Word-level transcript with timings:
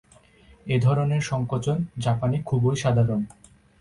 এ-ধরনের 0.65 1.21
সংকোচন 1.21 1.77
জাপানে 1.97 2.37
খুবই 2.41 2.75
সাধারণ। 2.75 3.21